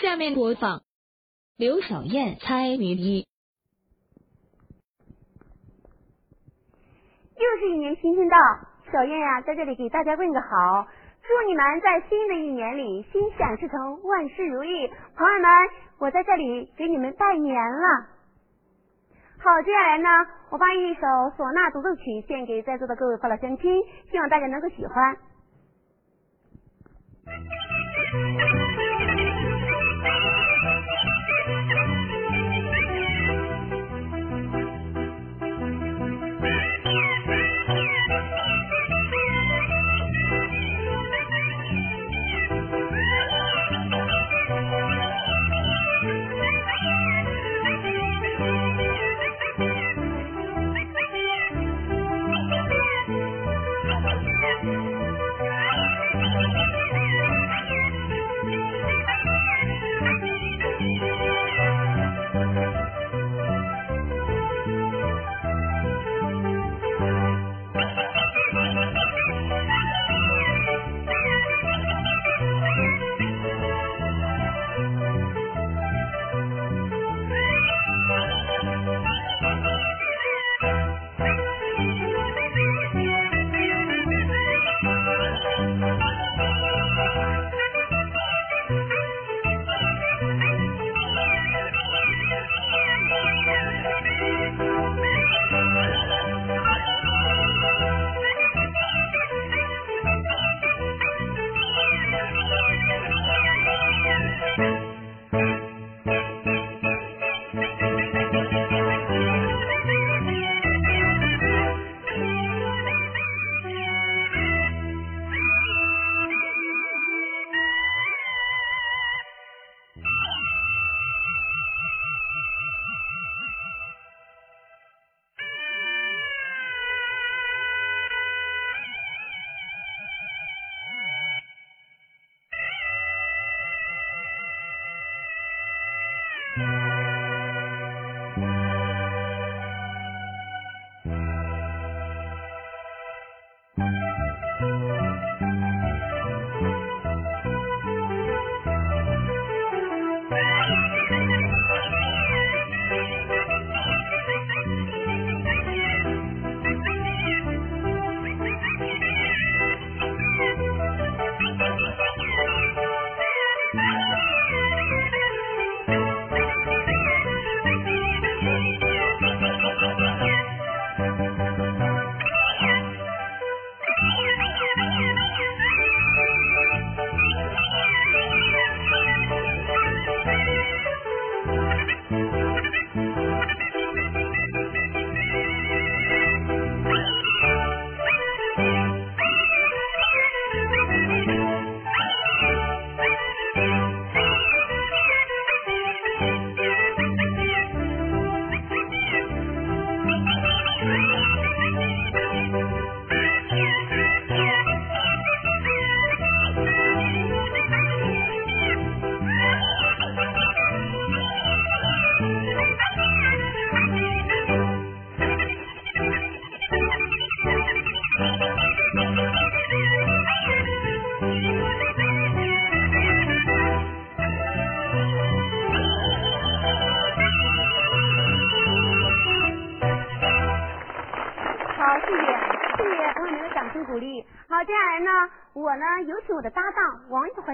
[0.00, 0.80] 下面播放
[1.58, 3.26] 刘小燕猜谜一。
[7.36, 8.36] 又是一年新春到，
[8.90, 10.88] 小燕呀，在这里给大家问个好，
[11.20, 14.88] 祝你们在新的一年里心想事成，万事如意。
[15.16, 15.50] 朋友们，
[15.98, 18.06] 我在这里给你们拜年了。
[19.38, 20.08] 好，接下来呢，
[20.50, 21.00] 我把一首
[21.36, 25.16] 唢呐独奏曲献给在座的各位父老乡亲，希望大家能够喜欢。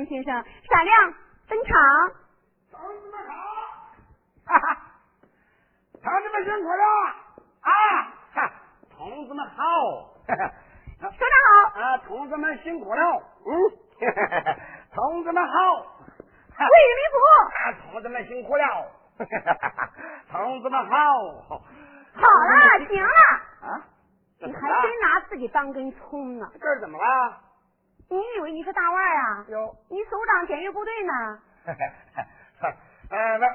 [0.07, 1.15] 先生闪亮
[1.49, 1.75] 登场。
[2.71, 3.33] 同志们好，
[4.47, 4.77] 哈哈，
[6.03, 6.85] 同志们辛苦了
[7.63, 7.71] 啊！
[8.35, 8.53] 哈，
[8.97, 9.55] 同志们好，
[11.01, 11.11] 首长
[11.73, 13.01] 好，啊，同志们辛苦了，
[13.47, 13.53] 嗯，
[14.95, 17.29] 同志们好，为民服务。
[17.57, 18.63] 啊，同志们辛苦了，
[20.31, 20.91] 同志们好，
[21.49, 21.57] 好
[22.21, 23.11] 了，行了，
[23.63, 23.83] 啊，
[24.39, 26.47] 你还真拿自己当根葱呢？
[26.61, 27.41] 这儿怎么了？
[28.09, 29.45] 你以为你是大腕儿啊？
[29.49, 31.39] 有，你首长检阅部队呢？
[33.11, 33.47] 哎，那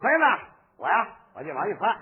[0.00, 0.28] 朋友们，
[0.78, 1.94] 我呀，我叫王玉宽，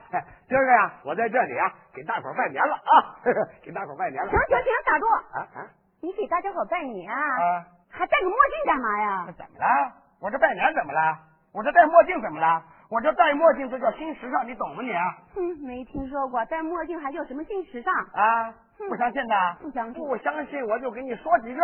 [0.48, 3.16] 今儿个呀，我在这里啊，给大伙儿拜年了啊，
[3.62, 4.30] 给大伙儿拜年了。
[4.30, 5.06] 行行行，打住！
[5.06, 5.66] 啊啊
[6.00, 7.64] 你给大家伙拜年，啊！
[7.88, 9.26] 还戴个墨镜干嘛呀？
[9.38, 9.92] 怎么了？
[10.20, 11.18] 我这拜年怎么了？
[11.52, 12.62] 我这戴墨镜怎么了？
[12.90, 14.92] 我这戴墨镜这叫新时尚，你懂吗你？
[15.34, 17.94] 哼，没听说过戴墨镜还叫什么新时尚？
[18.12, 19.34] 啊，不相信的？
[19.60, 21.60] 不相信不相信我就给你说几句，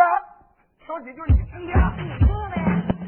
[0.85, 1.75] 说几句你听听。
[1.97, 2.57] 你说呗。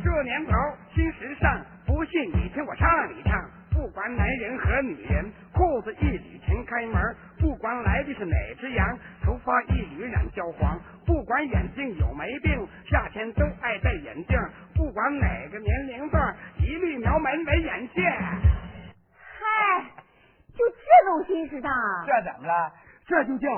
[0.03, 0.51] 这年头，
[0.93, 3.33] 新时尚不信你听我唱一唱。
[3.71, 14.37] 不管男人和女人，裤子一捋全开门，不管来的是哪只羊，头发一缕染焦黄，不管眼睛有没病，夏天都爱戴眼镜，
[14.75, 18.11] 不管哪个年龄段，一律描眉为眼线。
[18.13, 19.83] 嗨，
[20.53, 21.71] 就这种新时尚，
[22.05, 22.71] 这怎么了？
[23.05, 23.49] 这就叫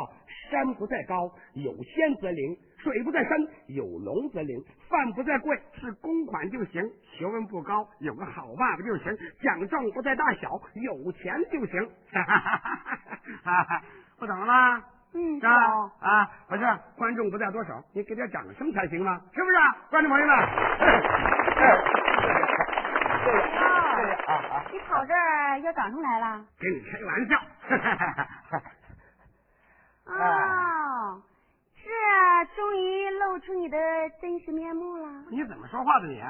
[0.56, 4.58] 山不在高，有仙则灵；水不在深，有龙则灵；
[4.88, 11.90] 饭不在贵，是公款就行；学问不高，有个好爸爸就行；奖状不在大小，有钱就行。
[14.18, 14.82] 不懂了吗？
[15.14, 15.92] 嗯，是吧？
[16.00, 16.64] 啊，不是，
[16.96, 19.20] 观众不在多少，你给点掌声才行吗？
[19.34, 19.56] 是不是，
[19.90, 20.36] 观众朋友们？
[24.28, 24.32] 哦，
[24.72, 26.44] 你跑这儿要找上来了？
[26.58, 27.38] 跟你开玩笑。
[30.06, 31.22] 哦，
[31.76, 33.78] 是啊，终于露出你的
[34.22, 35.08] 真实面目了。
[35.32, 36.22] 你怎么说话的你？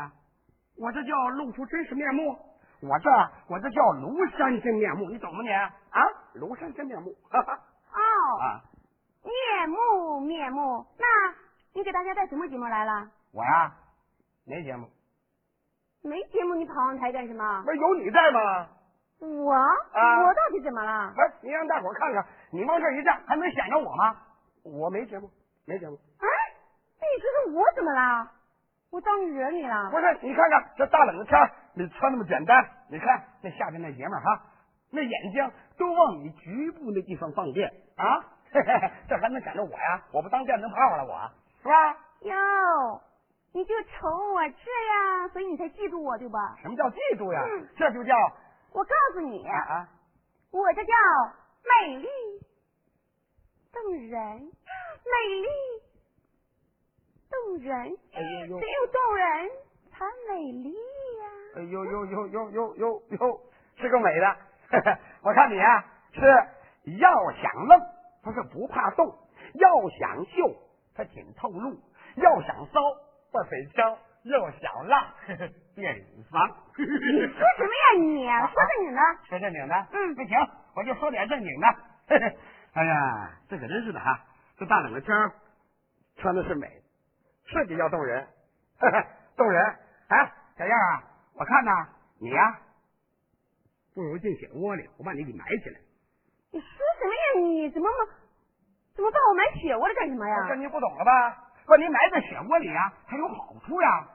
[0.78, 2.38] 我这叫露出真实面目，
[2.82, 3.10] 我这
[3.48, 5.50] 我这叫庐山真面目，你懂吗你？
[5.50, 6.02] 啊，
[6.36, 7.16] 庐山真面目。
[7.30, 7.54] 哈哈
[7.94, 8.62] 哦，啊，
[9.24, 11.06] 面目面目，那
[11.74, 13.10] 你给大家带什么节目来了？
[13.34, 13.74] 我呀，
[14.46, 14.90] 没节目，
[16.02, 17.64] 没节目，你跑上台干什么？
[17.64, 18.68] 不是有你在吗？
[19.20, 21.12] 我、啊我到底怎么了？
[21.16, 24.16] 不是，你让大伙儿看看，你往这儿一站，还能显着我吗？
[24.64, 25.30] 我没节目，
[25.66, 25.96] 没节目。
[26.20, 26.28] 哎，
[27.00, 28.32] 那你说说我怎么了？
[28.92, 29.90] 我招你惹你了？
[29.92, 31.40] 不是，你看看这大冷的天，
[31.76, 34.42] 你穿那么简单，你看那下边那爷们儿哈，
[34.92, 38.20] 那眼睛都往你局部那地方放电啊，
[38.52, 40.02] 嘿嘿嘿这还能显着我呀？
[40.12, 41.98] 我不当电灯泡了，我是吧？
[42.22, 43.02] 哟，
[43.54, 46.56] 你就瞅我这样，所以你才嫉妒我对吧？
[46.62, 47.42] 什么叫嫉妒呀？
[47.44, 48.16] 嗯这就叫
[48.76, 49.90] 我告诉你，啊啊，
[50.52, 50.92] 我这叫
[51.64, 52.08] 美丽
[53.72, 54.52] 动人，
[55.06, 55.48] 美丽
[57.32, 58.60] 动人，哎呦呦。
[58.60, 59.50] 只有动人？
[59.92, 61.26] 才美丽呀、
[61.56, 63.42] 哎呦呦呦呦呦呦呦，
[63.78, 64.38] 是个美的。
[65.24, 66.20] 我看你啊，是
[67.00, 67.80] 要想愣，
[68.22, 69.08] 不是不怕冻；
[69.54, 70.54] 要想秀，
[70.94, 71.78] 他挺透露；
[72.18, 72.82] 要想骚，
[73.32, 75.38] 不嘴敲；要想浪，别
[75.84, 76.42] 隐藏。
[76.78, 78.26] 你说什么呀你？
[78.28, 80.38] 说正经的，说正经的，嗯不行，
[80.76, 81.68] 我就说点正经的。
[82.74, 84.20] 哎呀，这可真是的哈，
[84.58, 85.16] 这大冷的天
[86.18, 86.68] 穿的是美，
[87.46, 88.28] 设计要动人，
[89.38, 89.64] 动人。
[90.10, 91.04] 哎，小样啊，
[91.36, 91.88] 我看呐，
[92.20, 92.60] 你呀、
[93.94, 95.80] 不如进雪窝里，我把你给埋起来。
[96.52, 96.68] 你说
[97.00, 97.70] 什么呀你？
[97.72, 97.90] 怎么
[98.96, 100.36] 怎么把我埋雪窝里干什么呀？
[100.48, 101.12] 这你不懂了吧？
[101.68, 104.08] 把你埋在雪窝里啊、它有好处呀。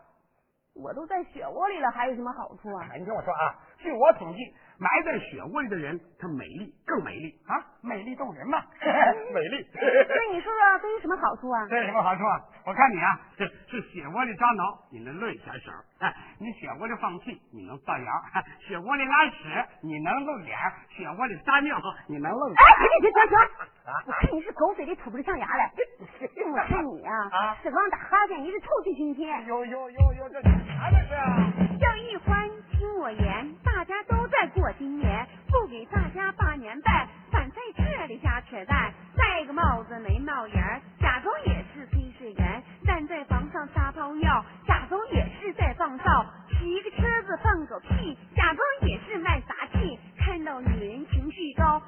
[0.83, 2.87] 我都在雪窝里了，还有什么好处啊？
[2.93, 4.41] 哎，你听我说啊，据我统计，
[4.79, 8.59] 埋在雪窝里的人，他美丽更美丽啊，美丽动人嘛，
[9.35, 9.67] 美丽。
[9.75, 11.67] 那你说说这有什么好处啊？
[11.71, 12.41] 这有什么好处啊？
[12.67, 20.57] 我看你啊，是是血窝里抓挠，你能抡下手；哎，你血窝里放屁，你能造谣；哎血窝里拉屎，你能露脸；
[20.91, 22.53] 血窝里撒尿，你能露。
[22.53, 23.69] 哎，行行行行
[24.07, 25.73] 我看你是狗嘴里吐不出象牙来。
[26.21, 29.45] 我看你啊，啊死光打哈欠，你是臭气熏天。
[29.47, 30.51] 呦呦呦呦，这啥
[30.91, 31.53] 这是啊？
[31.81, 38.93] 郑玉欢，听我言，大家都在过新年，不给大家拜年拜，反在这里瞎扯淡。
[39.17, 46.25] 戴个帽子没帽檐，假装也是炊事员，站在房上撒泡尿，假装也是在放哨。
[46.49, 49.99] 骑个车子放个屁，假装也是卖杂气。
[50.19, 51.81] 看到女人情绪高，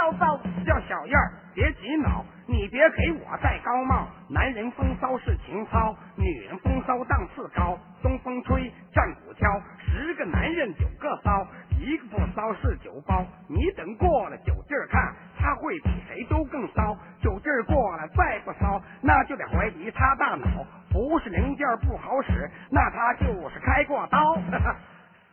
[0.00, 0.40] 骚骚。
[0.64, 4.08] 叫小燕儿，别急恼，你别给我戴高帽。
[4.30, 7.78] 男人风骚是情操，女人风骚档次高。
[8.02, 11.46] 东风吹，战鼓敲，十个男人九个骚，
[11.78, 13.26] 一个不骚是酒包。
[13.46, 16.96] 你等过了酒劲儿看，他会比谁都更骚。
[17.20, 20.46] 酒劲儿过了再不骚，那就得怀疑他大脑
[20.90, 24.34] 不是零件不好使，那他就是开过刀。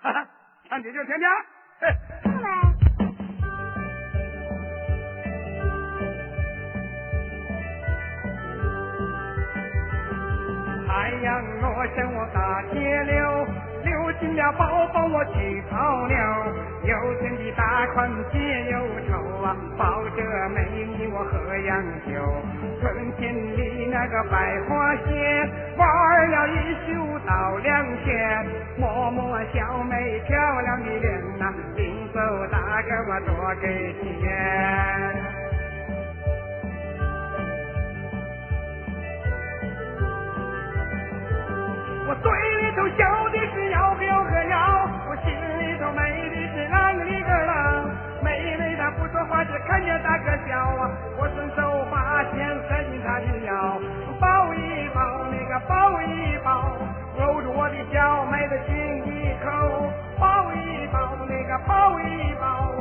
[0.02, 0.28] 哈哈，
[0.70, 2.87] 看姐就听听。
[11.38, 13.46] 太阳落向我大街溜，
[13.84, 16.16] 溜进了包包我去泡妞。
[16.82, 18.40] 有钱的大款皆
[18.72, 20.66] 忧愁啊，抱着美
[20.98, 22.10] 女我喝洋酒。
[22.82, 28.46] 春天里那个百花鲜，玩了一宿到两天。
[28.80, 32.20] 摸摸小妹漂亮的脸呐、临走
[32.52, 35.27] 大哥我多给钱。
[42.22, 42.32] 嘴
[42.62, 44.54] 里头叫的是吆喝吆喝吆，
[45.10, 47.86] 我心里头美的是啷个里个啷。
[48.24, 50.90] 妹妹她不说话，只看见大哥笑啊。
[51.18, 53.80] 我顺手把钱塞进她的腰，
[54.20, 55.00] 抱一抱
[55.32, 56.74] 那个抱一抱，
[57.18, 62.74] 搂住我的小妹子亲一口，抱一抱那个抱一抱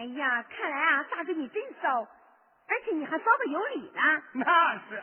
[0.00, 4.00] 哎呀，看来啊，大哥你真骚，而且你还骚的有理呢。
[4.32, 4.98] 那是。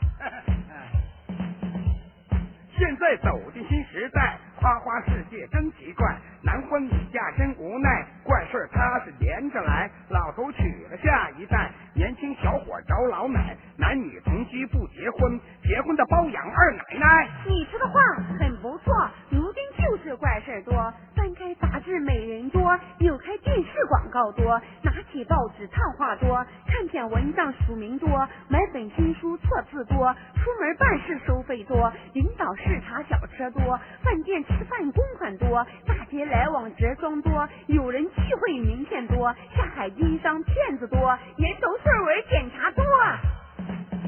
[2.75, 9.88] 现在走进新时代，花花世界真奇怪，男欢女嫁真无奈，怪事儿他是连着来。
[10.10, 17.30] 老头娶了下一代，年轻小伙找老奶，男女同居不结婚，结婚的包养二奶奶。
[17.46, 18.00] 你说的话
[18.39, 18.94] 很不错，
[19.30, 20.74] 如今就是怪事儿多。
[21.16, 28.09] 翻开杂志美人多，扭开电视广告多，拿起报纸烫话多，看见文章署名多，
[28.50, 42.83] 买本新书错字多，出门办事收费多，领导视察小车多，饭店吃饭公款多，大街来往折装多，有人聚会名片多，下海经商骗子多，年头岁文检查多。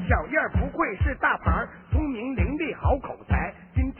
[0.06, 3.49] 小燕不愧是大牌，聪明伶俐好口才。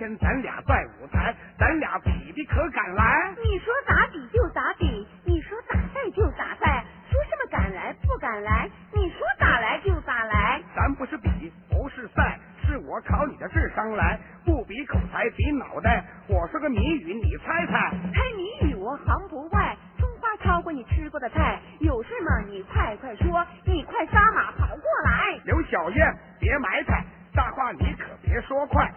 [0.00, 3.34] 今天咱俩在舞台，咱俩比比可敢来？
[3.44, 10.62] 你说咋比就咋比，你说咋赛就咋赛，说什么敢来不敢来，你说咋来就咋来。
[10.74, 16.02] 咱不是比，不是赛，是我考你的智商来，不比口才，比脑袋。
[16.28, 17.90] 我说个谜语，你猜猜。
[18.14, 22.40] 猜谜语我行不坏，葱花超过你吃过的菜，有事吗？
[22.48, 25.38] 你快快说，你快杀马跑过来。
[25.44, 27.04] 刘小燕，别埋汰，
[27.34, 28.89] 大话你可别说快。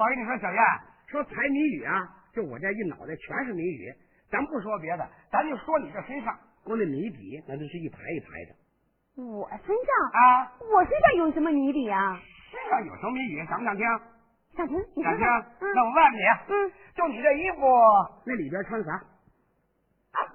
[0.00, 0.64] 我跟你说，小燕，
[1.08, 3.92] 说猜谜语啊，就我这一脑袋全是谜语。
[4.30, 8.56] 咱不说别的，咱就说你这身上，光那谜底那就是一排一排的
[9.22, 10.52] 我身上，啊。
[10.72, 12.18] 我身上有什么谜底啊？
[12.50, 13.44] 身上有什么谜语？
[13.46, 13.84] 想不想听？
[14.56, 14.78] 想听？
[14.96, 15.26] 你想听
[15.60, 17.60] 那我问你，嗯，就你这衣服，
[18.24, 19.04] 那里边穿啥？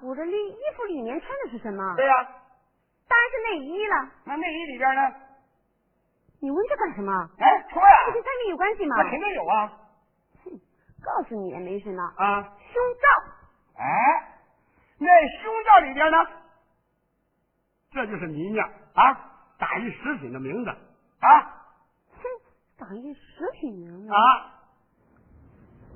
[0.00, 1.82] 我这里衣服里面穿的是什么？
[1.96, 2.14] 对呀、
[3.08, 4.10] 当然是内衣了。
[4.26, 5.12] 那内衣里边呢？
[6.40, 7.12] 你问这干什么？
[7.38, 8.96] 哎，说呀，这跟猜谜有关系吗？
[8.96, 9.72] 那肯定有啊
[10.44, 10.60] 哼
[11.02, 12.02] 告诉你也没什么。
[12.16, 12.42] 啊！
[12.42, 13.32] 胸罩。
[13.76, 13.84] 哎，
[14.98, 15.08] 那
[15.42, 16.16] 胸罩里边呢？
[17.90, 18.64] 这就是谜面
[18.94, 19.14] 啊，
[19.58, 21.40] 打一食品的名字啊
[22.12, 22.22] 哼，
[22.76, 24.12] 打一食品名字。
[24.12, 24.18] 啊，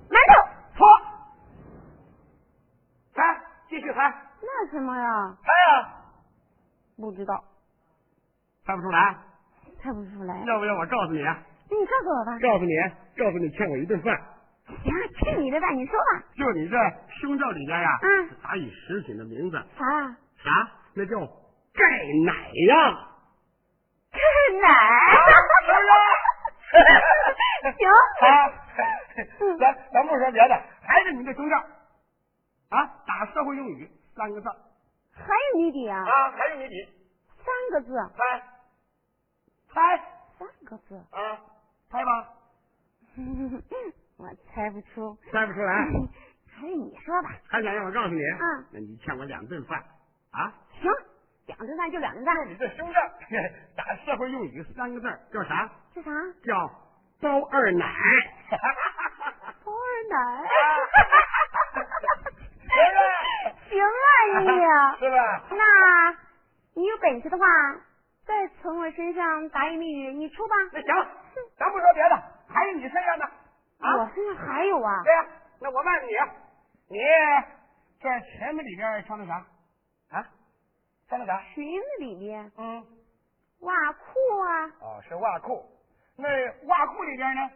[0.08, 0.50] 馒头。
[0.78, 0.86] 错，
[3.14, 3.22] 猜，
[3.68, 5.36] 继续猜，那什么呀？
[5.42, 5.92] 猜呀、
[6.96, 7.44] 不知道，
[8.64, 9.16] 猜不出来？
[9.82, 10.42] 猜不出来。
[10.46, 11.22] 要不要我告诉你？
[11.24, 11.36] 啊
[11.70, 12.38] 那你告诉我吧。
[12.42, 12.72] 告诉你，
[13.16, 14.18] 告诉你，欠我一顿饭。
[14.82, 16.22] 行，欠你的吧，你说吧。
[16.36, 16.76] 就你这
[17.20, 19.84] 胸罩里边呀，嗯是打以食品的名字啥？
[20.42, 20.68] 啥？
[20.94, 21.84] 那叫钙
[22.26, 22.32] 奶
[22.68, 23.08] 呀。
[24.10, 24.18] 钙
[24.60, 24.68] 奶。
[27.78, 27.88] 行。
[28.26, 28.50] 啊，
[29.40, 31.56] 嗯咱咱不说别的，还是你这胸罩
[32.70, 34.48] 啊，打社会用语三个字
[35.14, 35.98] 还有谜底啊？
[36.00, 36.88] 啊，还有谜底，
[37.44, 37.94] 三个字。
[38.16, 38.42] 猜
[39.72, 40.00] 猜
[40.38, 40.96] 三个字。
[41.10, 41.38] 啊，
[41.90, 42.28] 猜吧，
[44.18, 45.16] 我猜不出。
[45.30, 45.86] 猜不出来，
[46.52, 47.30] 还是你说吧。
[47.48, 48.20] 还想让我告诉你？
[48.20, 49.78] 嗯，那你欠我两顿饭
[50.32, 50.52] 啊。
[50.80, 50.90] 行，
[51.46, 52.36] 两顿饭就两顿饭。
[52.36, 53.00] 就你这胸罩，
[53.76, 55.70] 打社会用语三个字叫啥？
[55.94, 56.10] 叫啥？
[56.44, 56.70] 叫
[57.20, 57.86] 包二奶。
[59.64, 60.48] 包二奶。
[63.68, 64.96] 行行啊你啊。
[64.98, 65.44] 是吧？
[65.50, 66.16] 那
[66.74, 67.44] 你有本事的话，
[68.30, 70.54] 再从我身上打一谜语，你出吧。
[70.72, 70.88] 那行，
[71.58, 72.16] 咱不说别的，
[72.48, 73.96] 还有你身上的啊。
[73.98, 75.02] 我身上还有啊。
[75.02, 75.26] 对呀、
[75.60, 77.00] 那我问你，你
[78.00, 79.44] 在裙子里边穿的啥？
[80.10, 80.24] 啊？
[81.08, 81.42] 穿的啥？
[81.52, 82.86] 裙子里面嗯，
[83.62, 84.66] 袜裤啊。
[84.80, 85.68] 哦，是袜裤。
[86.16, 86.28] 那
[86.68, 87.50] 袜裤里边呢？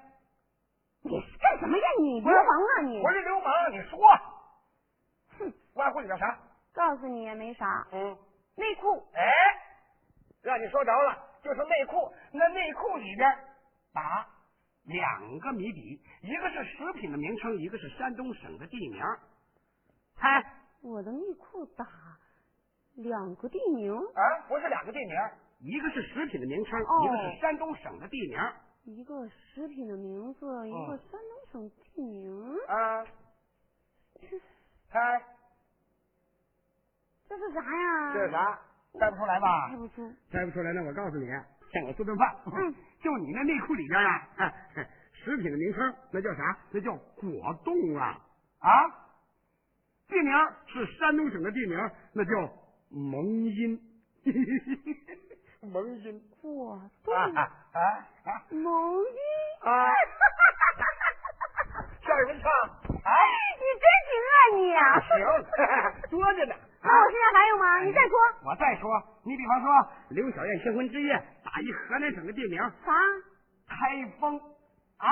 [1.04, 2.20] 你是干什么呀你？
[2.20, 3.00] 流氓啊你！
[3.00, 3.98] 我是流氓，你说。
[5.38, 6.36] 哼，袜裤里边啥？
[6.74, 7.86] 告诉你也没啥。
[7.92, 8.18] 嗯，
[8.56, 9.06] 内裤。
[9.14, 9.22] 哎，
[10.44, 12.12] 让你说着了，就是内裤。
[12.32, 13.26] 那内裤里边
[13.94, 14.28] 打
[14.84, 19.02] 两个谜底，一个是食品的名称，一个是山东省的地名。
[20.16, 20.44] 猜
[20.82, 21.86] 我的内裤打
[22.96, 23.90] 两个地名。
[23.94, 25.16] 啊，不是两个地名，
[25.60, 28.38] 一个是食品的名称，哦一个是山东省的地名。
[28.84, 31.18] 一个食品的名字，一个山
[31.50, 32.58] 东省地名。
[32.68, 33.02] 啊，
[34.90, 35.22] 猜
[37.26, 38.12] 这是啥呀？
[38.12, 38.60] 这是啥？
[38.98, 39.68] 猜不出来吧？
[39.70, 40.12] 猜不出。
[40.30, 41.26] 猜不出来，那我告诉你，
[41.72, 42.34] 欠我四顿饭。
[42.46, 44.28] 嗯， 就你那内裤里边啊，
[45.12, 46.56] 食品的名称那叫啥？
[46.70, 48.18] 那叫果冻啊
[48.60, 48.70] 啊！
[50.08, 50.32] 地名
[50.66, 51.78] 是山东省的地名，
[52.12, 52.30] 那叫
[52.90, 53.80] 蒙阴。
[55.72, 57.80] 蒙阴果冻啊啊
[58.24, 58.42] 啊！
[58.50, 58.62] 蒙
[59.02, 59.18] 阴
[59.62, 59.88] 啊！
[62.02, 62.48] 笑什么笑？
[63.02, 63.12] 哎，
[63.58, 64.58] 你真行啊你！
[65.08, 66.54] 行，多着呢。
[66.84, 67.78] 那我现在还有吗？
[67.80, 68.18] 你再说。
[68.44, 72.60] 我再说，你比方说刘小燕新婚之夜，打一河南省的地名。
[72.84, 72.92] 啥？
[73.66, 74.38] 开封
[74.98, 75.08] 啊！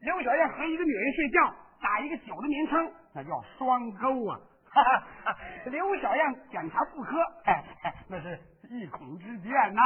[0.00, 4.40] 刘小燕和一个女人睡觉，打一个酒的名称，那叫双沟啊！
[4.72, 4.82] 哈
[5.24, 5.36] 哈，
[5.66, 7.64] 刘小燕检查妇科，哎，
[8.08, 8.38] 那是
[8.70, 9.82] 一孔之见呐。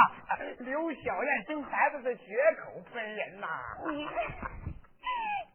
[0.61, 3.47] 刘小燕生孩子是血口喷人呐。
[3.89, 3.99] 你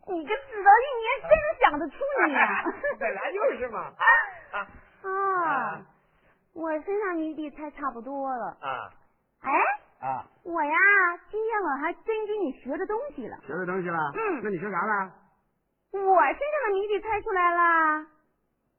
[0.08, 1.32] 你个纸头一年真
[1.62, 1.96] 想得出
[2.28, 2.64] 你啊！
[3.00, 3.80] 本来就是嘛。
[3.80, 4.68] 啊啊！
[6.54, 8.58] 我身上谜底猜差不多了。
[8.62, 8.90] 啊
[9.42, 9.52] 哎，
[10.08, 10.26] 啊！
[10.44, 10.78] 我呀，
[11.30, 13.38] 今天我还真给你学着东西了。
[13.46, 13.98] 学着东西了？
[14.16, 15.12] 嗯那你学啥了？
[15.92, 18.06] 我身上的谜底猜出来了！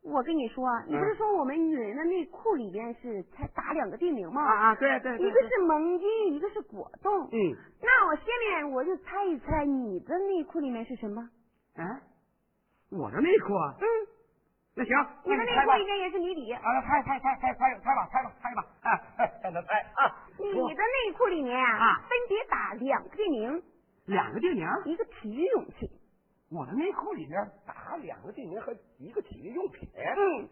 [0.02, 4.42] 我跟你说，你不是嗯说我们女人的内裤里边是才打两个地名吗？
[4.42, 4.74] 啊啊！
[4.76, 5.28] 对对对。
[5.28, 7.28] 一个是蒙阴，一个是果冻。
[7.30, 7.56] 嗯。
[7.82, 11.28] 那我下面我就猜一猜，你的内裤里面是什么？
[11.76, 12.00] 哎，
[12.90, 13.74] 我的内裤啊？
[13.80, 13.86] 嗯，
[14.78, 14.92] 那行，
[15.24, 16.52] 你的内裤里面也是谜底。
[16.52, 19.00] 啊，猜猜猜猜猜猜吧，猜吧，猜吧，啊，
[19.42, 20.12] 让他猜啊。
[20.38, 23.62] 你的内裤里面啊，啊分别打两个地名，
[24.04, 25.88] 两个地名，一个体育用品。
[26.50, 29.88] 我的内裤里边打两个地名和一个体育用品。
[29.94, 30.48] 嗯，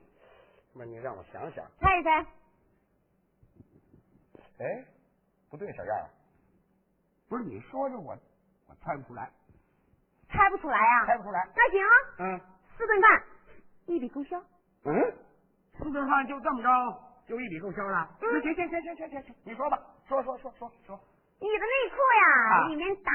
[0.74, 2.26] 那你让我想想，猜一猜。
[4.58, 4.84] 哎，
[5.50, 6.08] 不对，小燕儿，
[7.28, 8.16] 不是你说着我，
[8.68, 9.30] 我猜不出来，
[10.30, 11.06] 猜不出来啊？
[11.06, 11.46] 猜不出来。
[11.54, 12.40] 那行啊，嗯
[12.78, 13.22] 四顿饭
[13.86, 14.38] 一笔勾销。
[14.84, 14.92] 嗯，
[15.78, 16.68] 四顿饭就这么着
[17.26, 18.08] 就一笔勾销了。
[18.20, 21.00] 嗯行行行行行行行，你说吧，说说说说说
[21.40, 23.10] 你的内裤呀，啊里面打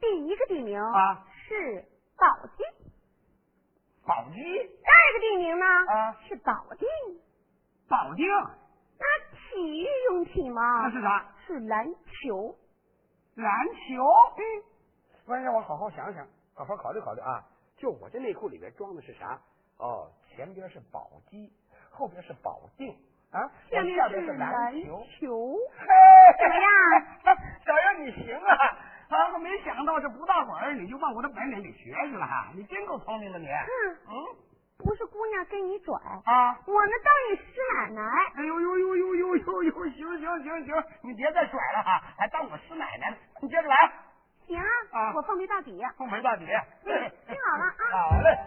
[0.00, 1.84] 第一个地名啊是
[2.16, 2.64] 宝鸡，
[4.06, 6.88] 宝鸡、第二个地名呢啊是保定。
[7.88, 8.26] 保定，
[8.98, 9.04] 那
[9.36, 11.26] 体育用品吗那是啥？
[11.46, 11.86] 是篮
[12.22, 12.56] 球。
[13.34, 14.02] 篮球。
[14.36, 14.42] 嗯，
[15.26, 17.44] 不是让我好好想想，好好考虑考虑啊！
[17.76, 19.38] 就我这内裤里边装的是啥？
[19.82, 21.52] 哦，前边是宝鸡，
[21.90, 22.94] 后边是保定
[23.32, 25.04] 啊，下面是篮篮球。
[26.38, 26.70] 怎么样？
[27.66, 28.54] 小燕，你行啊！
[29.10, 32.48] 啊，我没想到这不大会儿你就把我的本领给学去了哈！
[32.54, 33.46] 你真够聪明的你。
[33.46, 34.14] 嗯，嗯
[34.78, 36.58] 不是姑娘跟你拽，啊！
[36.66, 38.02] 我呢当你师奶奶。
[38.36, 39.88] 哎呦呦呦呦呦呦呦！
[39.90, 43.16] 行行行行，你别再拽了哈，还当我师奶奶呢！
[43.40, 43.76] 你接着来，
[44.46, 45.82] 行啊我奉陪到底。
[45.98, 46.46] 奉陪到底。
[46.84, 48.38] 嗯听好了啊好嘞。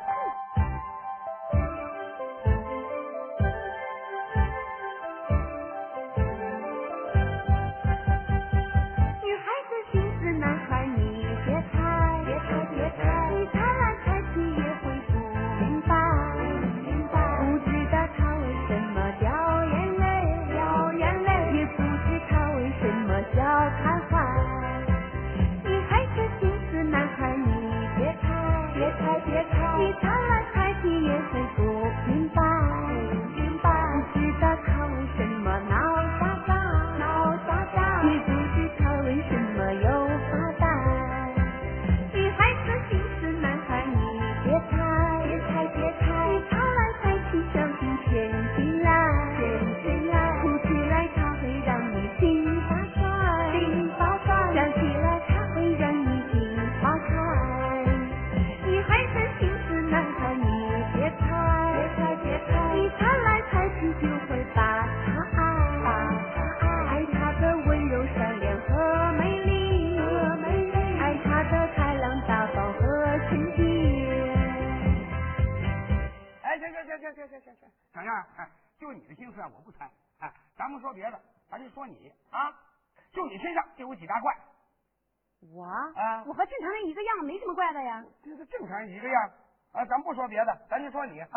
[87.75, 88.03] 的呀。
[88.23, 89.31] 这个正常一个样
[89.73, 89.85] 啊。
[89.85, 91.29] 咱不说别的，咱就说你啊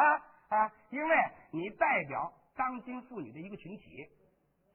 [0.49, 1.17] 啊，因为
[1.51, 4.09] 你代表当今妇女的一个群体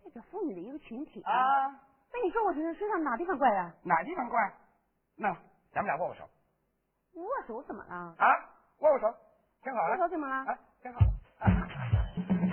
[0.04, 1.22] 代表妇女的一个群体。
[1.24, 1.72] 啊，
[2.12, 3.74] 那你说我身身上哪地方怪啊？
[3.84, 4.54] 哪地方怪？
[5.16, 5.34] 那
[5.72, 6.30] 咱们俩握握手
[7.14, 8.16] 握手怎么了？
[8.18, 8.26] 啊，
[8.80, 9.16] 握握手，
[9.64, 10.36] 听好了握手怎么了？
[10.52, 11.08] 啊，听好了，
[11.40, 11.48] 啊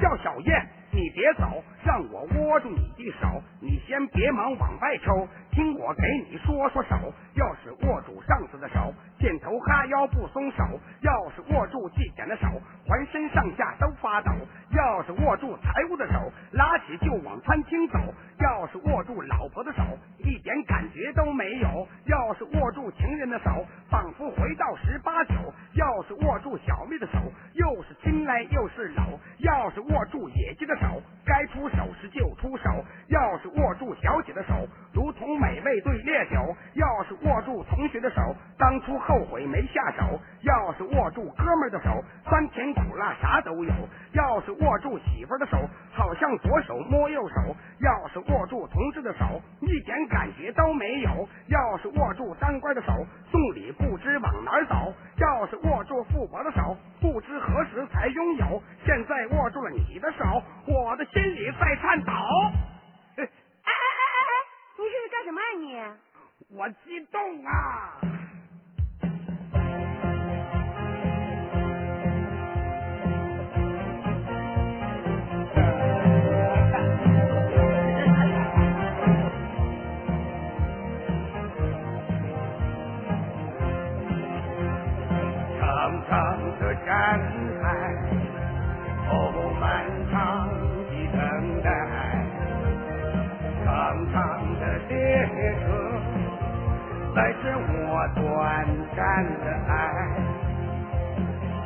[0.01, 6.97] 叫小燕，你别走，让我握住你的手，你先别忙往外抽，听我给你说说手。
[7.35, 10.65] 要是握住上司的手，箭头哈腰不松手；
[11.01, 12.47] 要是握住纪检的手，
[12.87, 14.31] 浑身上下都发抖；
[14.77, 17.99] 要是握住财务的手，拉起就往餐厅走；
[18.41, 19.83] 要是握住老婆的手，
[20.19, 25.35] 一点感觉都没有；要是握住情人的手，仿佛回到十八九；
[25.75, 27.19] 要是握住小妹的手，
[27.55, 29.03] 又是亲来又是搂；
[29.39, 32.65] 要是握住野鸡的手，手该出手时就出手；
[33.09, 36.37] 要是握住小姐的手，如同美味对烈酒；
[36.75, 38.21] 要是握住同学的手，
[38.59, 43.73] 当初后悔没下手；要是握住哥们儿的手，酸甜苦辣啥都有；
[44.13, 45.57] 要是握住媳妇儿的手，
[45.93, 51.11] 好像左手摸右手；要是握住同志的手，一点感觉都没有；
[51.49, 52.93] 要是握住当官的手，
[53.31, 57.60] 送礼不知往哪儿走；要是握住富婆的手，不知何
[58.01, 58.63] 才拥有。
[58.87, 60.25] 现在握住了你的手，
[60.67, 61.40] 我的心里
[99.01, 99.73] 短暂的爱，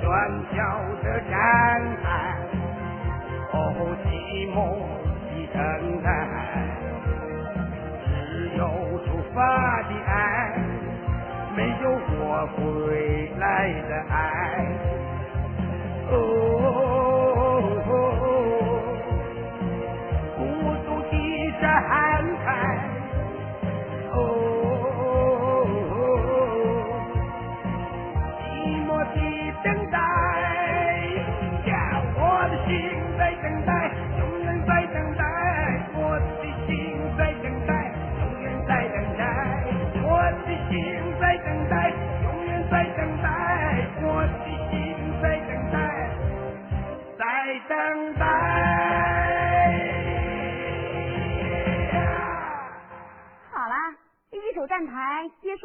[0.00, 0.06] 喧
[0.54, 0.56] 嚣
[1.02, 1.34] 的站
[2.00, 2.06] 台，
[3.50, 3.54] 哦，
[4.04, 4.06] 寂
[4.54, 4.56] 寞
[5.34, 5.58] 的等
[6.00, 6.06] 待，
[8.06, 8.08] 只
[8.56, 8.62] 有
[9.04, 9.36] 出发
[9.82, 10.14] 的爱，
[11.56, 11.84] 没有
[12.20, 12.22] 我
[12.54, 12.62] 归
[13.40, 13.42] 来
[13.88, 14.14] 的爱，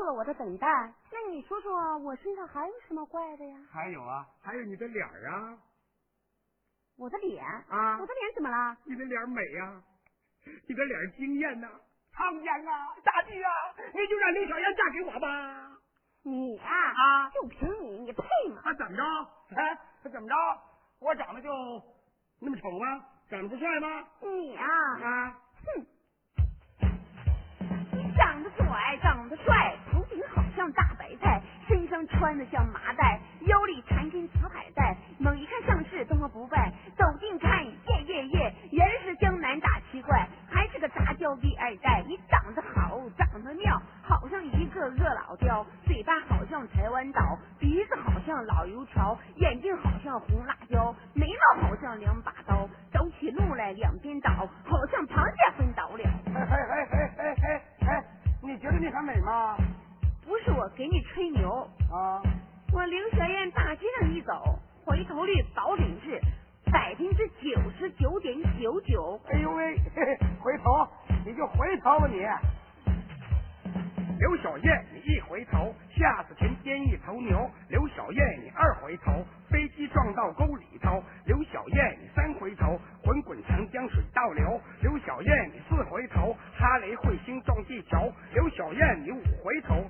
[0.04, 0.68] 了我的等待，
[1.12, 3.58] 那你说说我身上还有什么怪的呀？
[3.72, 5.58] 还有啊，还有你的脸啊！
[6.98, 7.98] 我的脸啊！
[8.00, 8.78] 我的脸怎么了？
[8.84, 9.82] 你的脸美呀，
[10.68, 11.70] 你的脸惊艳呐！
[12.12, 13.52] 苍天啊，大地啊，
[13.94, 15.78] 你就让刘小燕嫁给我吧！
[16.24, 18.62] 你啊啊，就凭你，你配吗？
[18.66, 19.04] 啊，怎么着？
[19.56, 20.36] 哎，他怎么着？
[21.00, 21.50] 我长得就
[22.42, 23.06] 那么丑吗？
[23.30, 24.04] 长得不帅吗？
[24.22, 24.66] 你啊
[25.02, 25.86] 啊，哼！
[27.94, 29.79] 你长得帅，长得帅，
[30.20, 42.04] 头顶好像大白菜，身上穿的像麻袋，腰里缠根紫海带，猛一看像是东方不败，走近看，耶耶耶，原是江南大奇怪，还是个杂交第二代。
[42.08, 54.32] 你长得好，长得妙，好像一个个老雕，嘴巴好像台湾岛，鼻子好像老油条，眼睛好像红辣椒，眉毛好像两把刀，走起路来两边倒，
[54.66, 56.04] 好像螃蟹分倒了。
[56.26, 58.04] 嘿嘿嘿嘿嘿嘿。
[58.42, 59.58] 你觉得你很美吗？
[60.30, 62.22] 不是我给你吹牛啊！
[62.72, 66.22] 我刘小燕大街上一走，回头率保准是
[66.72, 69.20] 百分之九十九点九九。
[69.34, 69.76] 哎呦喂，
[70.40, 70.88] 回头
[71.26, 72.20] 你就回头吧你。
[74.20, 77.50] 刘小燕，你一回头，吓死田间一头牛。
[77.68, 81.02] 刘小燕，你二回头，飞机撞到沟里头。
[81.26, 84.62] 刘小燕，你三回头，滚滚长江水倒流。
[84.84, 88.14] 刘小燕，你四回头，哈雷彗星撞地球。
[88.34, 89.90] 刘小燕，你五回头，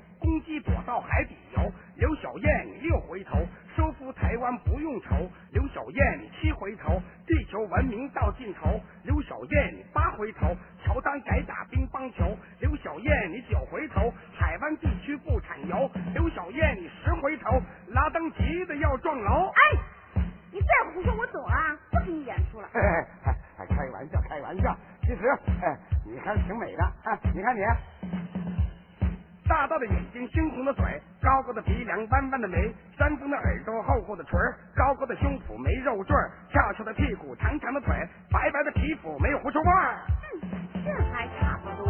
[5.01, 5.29] 愁。
[5.51, 8.79] 刘小燕，你七回头，地球文明到尽头。
[9.03, 12.38] 刘小燕，你八回头，乔丹改打乒乓球。
[12.59, 15.89] 刘小燕，你九回头，海湾地区不产油。
[16.13, 19.49] 刘小燕，你十回头，拉登急的要撞楼。
[19.49, 19.62] 哎，
[20.51, 22.69] 你再胡说我走啊，不给你演出了。
[22.73, 23.07] 哎
[23.57, 24.75] 哎开玩笑，开玩笑。
[25.01, 25.27] 其实，
[25.62, 27.17] 哎，你还是挺美的啊！
[27.33, 27.62] 你看你。
[29.49, 30.85] 大大的眼睛，猩红的嘴，
[31.19, 34.39] 高高的鼻梁，弯弯的眉，山峰的耳朵，厚厚的唇
[34.75, 36.15] 高高的胸脯，没肉坠
[36.53, 37.95] 翘翘的屁股，长长的腿，
[38.31, 39.97] 白白的皮肤，没有狐臭味儿。
[40.21, 40.39] 嗯，
[40.85, 41.89] 这还差不多。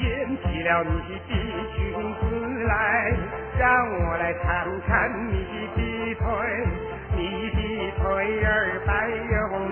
[0.00, 1.28] 掀起了你的
[1.76, 3.12] 裙子来，
[3.58, 3.68] 让，
[4.06, 5.44] 我来看看你
[5.76, 6.24] 的腿，
[7.14, 7.58] 你的
[7.98, 9.63] 腿儿白又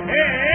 [0.00, 0.49] Hey, hey, hey.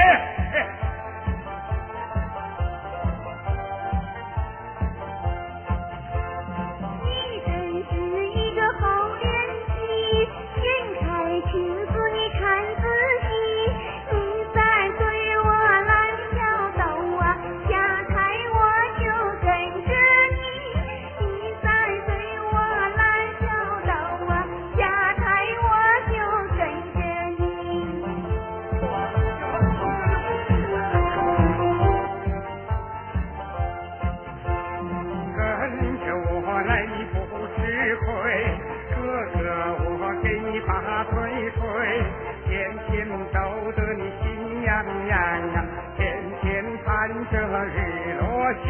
[45.96, 46.06] 天
[46.42, 46.90] 天盼
[47.32, 47.34] 着
[47.66, 48.26] 日落
[48.64, 48.66] 西，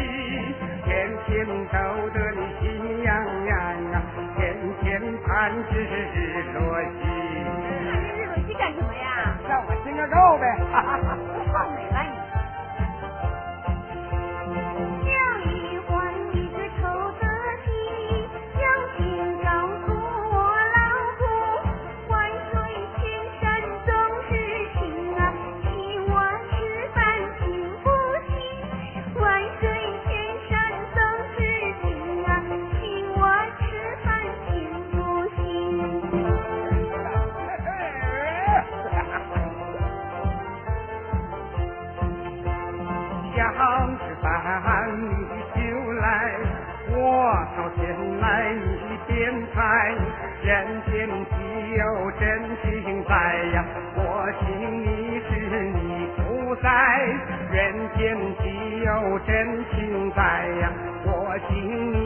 [0.84, 0.90] 天
[1.26, 1.76] 天走
[2.12, 2.25] 得。
[50.46, 51.34] 人间自
[51.76, 53.14] 有真情在
[53.52, 53.64] 呀
[53.96, 54.46] 我心
[54.80, 55.30] 你是
[55.74, 56.68] 你不在。
[57.50, 58.44] 人间自
[58.84, 60.22] 有真情在
[60.60, 60.72] 呀
[61.04, 62.05] 我心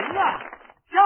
[0.00, 0.40] 行啊，
[0.88, 0.98] 行，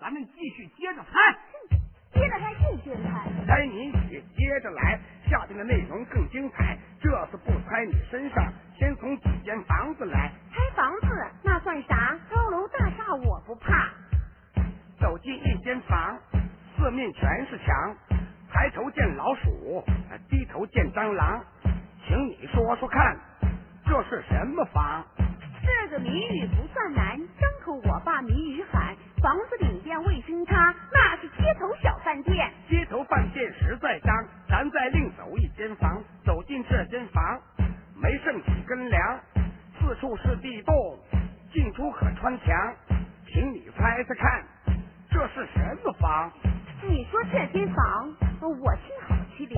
[0.00, 1.78] 咱们继续接着猜。
[2.12, 3.46] 接着猜，继续猜。
[3.46, 6.76] 猜你曲接着来，下边的内容更精彩。
[7.00, 10.32] 这次不猜你身上，先从几间房子来。
[10.52, 11.06] 猜房子
[11.44, 12.18] 那算啥？
[12.28, 13.88] 高楼大厦我不怕。
[14.98, 16.18] 走进一间房，
[16.76, 17.96] 四面全是墙，
[18.52, 19.84] 抬头见老鼠，
[20.28, 21.40] 低头见蟑螂，
[22.06, 23.16] 请你说说看，
[23.86, 25.04] 这是什么房？
[25.70, 28.96] 这个谜语不算难，张口我把谜语喊。
[29.22, 32.50] 房子顶边卫生差，那是街头小饭店。
[32.68, 34.12] 街头饭店实在脏，
[34.48, 36.02] 咱再另走一间房。
[36.24, 37.40] 走进这间房，
[37.94, 39.20] 没剩几根梁，
[39.78, 40.74] 四处是地洞，
[41.52, 42.74] 进出可穿墙。
[43.28, 44.44] 请你猜猜看，
[45.08, 46.32] 这是什么房？
[46.82, 49.54] 你说这间房，我听好去的。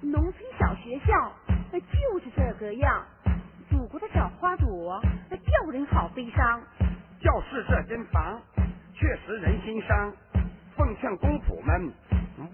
[0.00, 1.32] 农村小学校
[1.72, 3.04] 就是这个样，
[3.82, 6.62] 祖国的小花朵，叫人好悲伤。
[7.20, 8.40] 教室这间房。
[8.94, 10.12] 确实人心伤，
[10.76, 11.92] 奉劝公仆们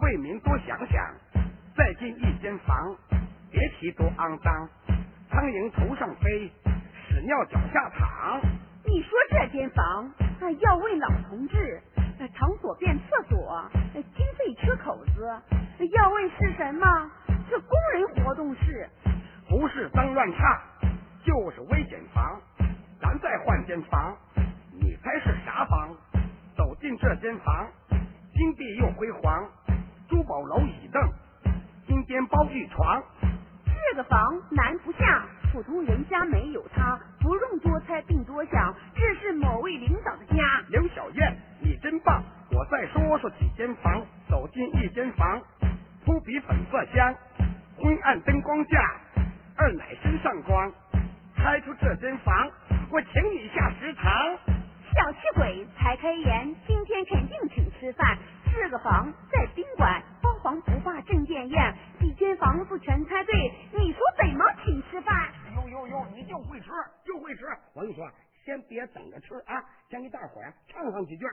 [0.01, 1.15] 为民多想想。
[1.77, 2.97] 再进一间房，
[3.51, 4.67] 别提多肮脏，
[5.29, 6.51] 苍蝇头上飞，
[7.07, 8.41] 屎尿脚下淌。
[8.87, 10.11] 你说这间房
[10.61, 11.79] 要问老同志，
[12.35, 15.29] 场所变厕所，经费缺口子。
[15.93, 17.11] 要问是什么？
[17.51, 18.89] 是工人活动室。
[19.51, 20.63] 不是脏乱差，
[21.25, 22.41] 就是危险房。
[23.01, 24.17] 咱再换间房，
[24.73, 25.97] 你猜是啥房？
[26.57, 27.69] 走进这间房，
[28.35, 29.49] 金碧又辉煌，
[30.09, 31.01] 珠宝楼椅凳，
[31.87, 33.03] 金边包玉床。
[33.91, 34.19] 这个房
[34.51, 40.61] 难不下，普通人家没有它，不用多猜并多想，这是某位领导的家。
[40.69, 42.23] 刘小燕，你真棒！
[42.51, 45.41] 我再说说几间房，走进一间房，
[46.05, 47.15] 扑鼻粉色香，
[47.77, 49.01] 昏暗灯光下，
[49.57, 50.71] 二奶身上光。
[51.49, 52.47] 猜出这间房，
[52.93, 54.13] 我请你下食堂。
[54.93, 58.19] 小气鬼才开言，今天肯定请吃饭。
[58.53, 65.33] 这个房在宾馆，包房不罢正殿宴，几间房子全猜对，你说怎么请吃饭？
[65.57, 66.69] 哟哟哟，你就会吃，
[67.03, 67.47] 就会吃。
[67.73, 68.07] 我跟你说，
[68.45, 71.25] 先别等着吃啊，先给大伙儿唱上几句。